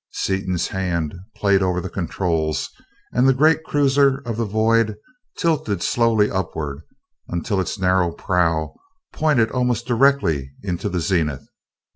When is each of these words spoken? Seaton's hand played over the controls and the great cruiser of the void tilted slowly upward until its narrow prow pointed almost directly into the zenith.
Seaton's 0.13 0.69
hand 0.69 1.13
played 1.35 1.61
over 1.61 1.79
the 1.79 1.87
controls 1.87 2.71
and 3.13 3.29
the 3.29 3.35
great 3.35 3.63
cruiser 3.63 4.17
of 4.25 4.35
the 4.35 4.45
void 4.45 4.95
tilted 5.37 5.83
slowly 5.83 6.31
upward 6.31 6.81
until 7.27 7.61
its 7.61 7.77
narrow 7.77 8.11
prow 8.11 8.73
pointed 9.13 9.51
almost 9.51 9.85
directly 9.85 10.53
into 10.63 10.89
the 10.89 11.01
zenith. 11.01 11.47